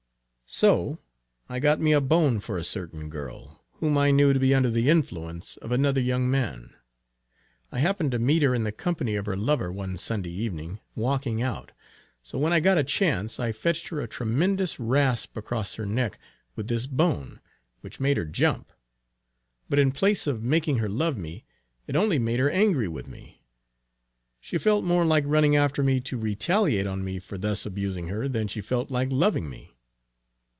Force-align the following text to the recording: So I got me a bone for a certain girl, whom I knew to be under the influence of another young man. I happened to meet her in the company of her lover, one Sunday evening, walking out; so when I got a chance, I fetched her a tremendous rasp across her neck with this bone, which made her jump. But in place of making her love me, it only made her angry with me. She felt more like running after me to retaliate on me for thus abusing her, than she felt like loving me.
So 0.53 0.99
I 1.47 1.61
got 1.61 1.79
me 1.79 1.93
a 1.93 2.01
bone 2.01 2.41
for 2.41 2.57
a 2.57 2.65
certain 2.65 3.07
girl, 3.09 3.63
whom 3.75 3.97
I 3.97 4.11
knew 4.11 4.33
to 4.33 4.39
be 4.39 4.53
under 4.53 4.69
the 4.69 4.89
influence 4.89 5.55
of 5.55 5.71
another 5.71 6.01
young 6.01 6.29
man. 6.29 6.73
I 7.71 7.79
happened 7.79 8.11
to 8.11 8.19
meet 8.19 8.43
her 8.43 8.53
in 8.53 8.65
the 8.65 8.73
company 8.73 9.15
of 9.15 9.27
her 9.27 9.37
lover, 9.37 9.71
one 9.71 9.95
Sunday 9.95 10.31
evening, 10.33 10.81
walking 10.93 11.41
out; 11.41 11.71
so 12.21 12.37
when 12.37 12.51
I 12.51 12.59
got 12.59 12.77
a 12.77 12.83
chance, 12.83 13.39
I 13.39 13.53
fetched 13.53 13.87
her 13.87 14.01
a 14.01 14.09
tremendous 14.09 14.77
rasp 14.77 15.37
across 15.37 15.75
her 15.75 15.85
neck 15.85 16.19
with 16.57 16.67
this 16.67 16.85
bone, 16.85 17.39
which 17.79 18.01
made 18.01 18.17
her 18.17 18.25
jump. 18.25 18.73
But 19.69 19.79
in 19.79 19.93
place 19.93 20.27
of 20.27 20.43
making 20.43 20.79
her 20.79 20.89
love 20.89 21.17
me, 21.17 21.45
it 21.87 21.95
only 21.95 22.19
made 22.19 22.41
her 22.41 22.51
angry 22.51 22.89
with 22.89 23.07
me. 23.07 23.41
She 24.41 24.57
felt 24.57 24.83
more 24.83 25.05
like 25.05 25.23
running 25.25 25.55
after 25.55 25.81
me 25.81 26.01
to 26.01 26.17
retaliate 26.17 26.87
on 26.87 27.05
me 27.05 27.19
for 27.19 27.37
thus 27.37 27.65
abusing 27.65 28.09
her, 28.09 28.27
than 28.27 28.49
she 28.49 28.59
felt 28.59 28.91
like 28.91 29.07
loving 29.09 29.49
me. 29.49 29.77